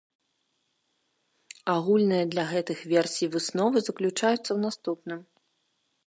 Агульныя 1.73 2.23
для 2.31 2.45
гэтых 2.53 2.79
версій 2.93 3.31
высновы 3.35 3.77
заключаюцца 3.89 4.47
ў 4.53 4.59
наступным. 4.65 5.21